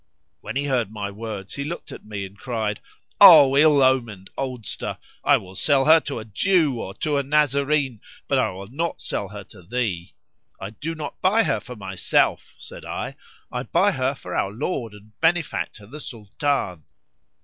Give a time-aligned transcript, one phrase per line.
[0.39, 2.79] When he heard my words he looked at me and cried,
[3.19, 8.01] 'O ill omened oldster, I will sell her to a Jew or to a Nazarene,
[8.27, 10.15] but I will not sell her to thee!'
[10.59, 13.15] 'I do not buy her for myself,' said I,
[13.51, 16.83] 'I buy her for our lord and benefactor the Sultan.'